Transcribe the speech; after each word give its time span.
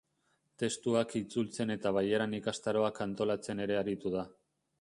Testuak 0.63 1.13
itzultzen 1.19 1.75
eta 1.75 1.93
bailaran 1.99 2.35
ikastaroak 2.39 3.05
antolatzen 3.07 3.63
ere 3.67 3.81
aritu 3.83 4.19
da. 4.21 4.29